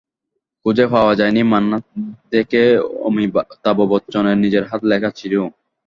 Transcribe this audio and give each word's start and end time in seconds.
খুঁজে 0.65 0.85
পাওয়া 0.93 1.13
যায়নি 1.19 1.41
মান্না 1.51 1.77
দেকে 2.33 2.61
অমিতাভ 3.07 3.77
বচ্চনের 3.91 4.37
নিজের 4.43 4.63
হাতে 4.69 4.85
লেখা 4.91 5.09
চিঠিও। 5.17 5.45